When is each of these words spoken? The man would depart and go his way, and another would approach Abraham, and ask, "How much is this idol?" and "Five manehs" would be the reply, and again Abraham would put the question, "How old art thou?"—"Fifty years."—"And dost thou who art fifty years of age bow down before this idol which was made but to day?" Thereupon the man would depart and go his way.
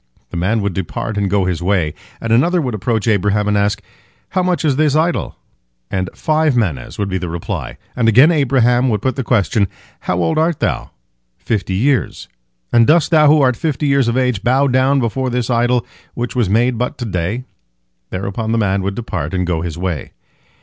The 0.31 0.35
man 0.37 0.63
would 0.63 0.73
depart 0.73 1.15
and 1.15 1.29
go 1.29 1.45
his 1.45 1.61
way, 1.61 1.93
and 2.19 2.33
another 2.33 2.59
would 2.59 2.73
approach 2.73 3.07
Abraham, 3.07 3.47
and 3.47 3.55
ask, 3.55 3.83
"How 4.29 4.41
much 4.41 4.65
is 4.65 4.75
this 4.75 4.95
idol?" 4.95 5.35
and 5.91 6.09
"Five 6.15 6.55
manehs" 6.55 6.97
would 6.97 7.07
be 7.07 7.19
the 7.19 7.29
reply, 7.29 7.77
and 7.95 8.09
again 8.09 8.31
Abraham 8.31 8.89
would 8.89 9.03
put 9.03 9.15
the 9.15 9.23
question, 9.23 9.67
"How 9.99 10.17
old 10.17 10.39
art 10.39 10.59
thou?"—"Fifty 10.59 11.75
years."—"And 11.75 12.87
dost 12.87 13.11
thou 13.11 13.27
who 13.27 13.41
art 13.43 13.55
fifty 13.55 13.85
years 13.85 14.07
of 14.07 14.17
age 14.17 14.41
bow 14.41 14.65
down 14.65 14.99
before 14.99 15.29
this 15.29 15.51
idol 15.51 15.85
which 16.15 16.35
was 16.35 16.49
made 16.49 16.79
but 16.79 16.97
to 16.97 17.05
day?" 17.05 17.43
Thereupon 18.09 18.53
the 18.53 18.57
man 18.57 18.81
would 18.81 18.95
depart 18.95 19.35
and 19.35 19.45
go 19.45 19.61
his 19.61 19.77
way. 19.77 20.13